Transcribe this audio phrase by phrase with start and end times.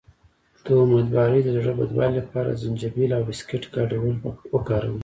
[0.65, 4.15] د امیدوارۍ د زړه بدوالي لپاره د زنجبیل او بسکټ ګډول
[4.53, 4.99] وکاروئ